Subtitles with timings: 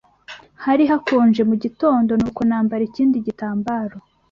[0.65, 3.97] Hari hakonje mugitondo, nuko nambara ikindi gitambaro